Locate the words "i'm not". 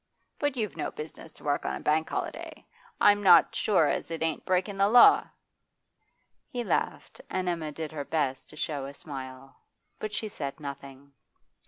2.99-3.53